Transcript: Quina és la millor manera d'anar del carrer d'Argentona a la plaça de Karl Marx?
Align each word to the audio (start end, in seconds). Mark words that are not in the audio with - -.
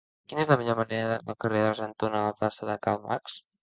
Quina 0.31 0.39
és 0.43 0.47
la 0.53 0.57
millor 0.61 0.77
manera 0.79 1.05
d'anar 1.13 1.21
del 1.29 1.39
carrer 1.47 1.63
d'Argentona 1.69 2.25
a 2.25 2.27
la 2.33 2.37
plaça 2.43 2.75
de 2.75 2.83
Karl 2.87 3.11
Marx? 3.11 3.43